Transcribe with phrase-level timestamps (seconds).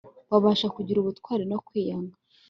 [0.31, 2.15] babasha kugira ubutwari no kwiyanga